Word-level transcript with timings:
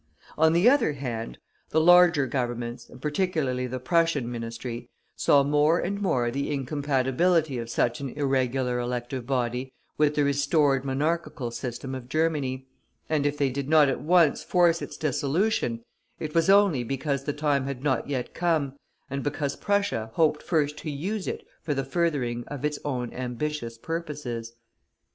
On 0.35 0.53
the 0.53 0.67
other 0.67 0.93
hand, 0.93 1.37
the 1.69 1.79
larger 1.79 2.25
Governments, 2.25 2.89
and 2.89 2.99
particularly 2.99 3.67
the 3.67 3.79
Prussian 3.79 4.31
Ministry, 4.31 4.89
saw 5.15 5.43
more 5.43 5.77
and 5.79 6.01
more 6.01 6.31
the 6.31 6.51
incompatibility 6.51 7.59
of 7.59 7.69
such 7.69 7.99
an 8.01 8.09
irregular 8.09 8.79
elective 8.79 9.27
body 9.27 9.75
with 9.99 10.15
the 10.15 10.23
restored 10.23 10.83
monarchical 10.83 11.51
system 11.51 11.93
of 11.93 12.09
Germany, 12.09 12.65
and 13.09 13.27
if 13.27 13.37
they 13.37 13.51
did 13.51 13.69
not 13.69 13.89
at 13.89 14.01
once 14.01 14.41
force 14.41 14.81
its 14.81 14.97
dissolution, 14.97 15.83
it 16.19 16.33
was 16.33 16.49
only 16.49 16.83
because 16.83 17.25
the 17.25 17.31
time 17.31 17.65
had 17.67 17.83
not 17.83 18.09
yet 18.09 18.33
come, 18.33 18.73
and 19.07 19.21
because 19.21 19.55
Prussia 19.55 20.09
hoped 20.15 20.41
first 20.41 20.79
to 20.79 20.89
use 20.89 21.27
it 21.27 21.45
for 21.61 21.75
the 21.75 21.85
furthering 21.85 22.43
of 22.47 22.65
its 22.65 22.79
own 22.83 23.13
ambitious 23.13 23.77
purposes. 23.77 24.53